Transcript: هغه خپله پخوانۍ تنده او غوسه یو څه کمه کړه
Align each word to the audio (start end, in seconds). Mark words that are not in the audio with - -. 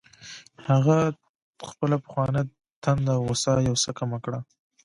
هغه 0.67 0.97
خپله 1.69 1.95
پخوانۍ 2.05 2.43
تنده 2.83 3.11
او 3.17 3.21
غوسه 3.27 3.51
یو 3.67 3.75
څه 3.83 3.89
کمه 3.99 4.17
کړه 4.25 4.39